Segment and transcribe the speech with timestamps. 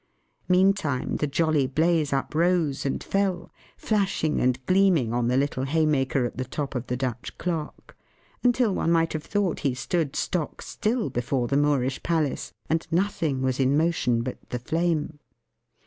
[0.49, 6.37] Meantime, the jolly blaze uprose and fell, flashing and gleaming on the little Haymaker at
[6.37, 7.95] the top of the Dutch clock,
[8.43, 13.43] until one might have thought he stood stock still before the Moorish Palace, and nothing
[13.43, 15.19] was in motion but the flame.